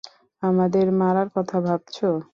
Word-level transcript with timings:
আমাদেরকে 0.43 0.93
মারার 1.01 1.27
কথা 1.35 1.57
ভাবছো? 1.61 2.07